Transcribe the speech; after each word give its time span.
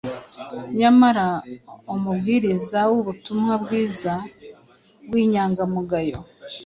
Nyamara 0.79 1.27
umubwiriza 1.93 2.79
w’ubutumwa 2.91 3.53
bwiza 3.63 4.13
w’inyangamugayo 5.11 6.17